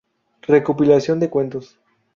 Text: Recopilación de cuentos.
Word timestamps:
Recopilación 0.47 1.19
de 1.19 1.29
cuentos. 1.29 1.77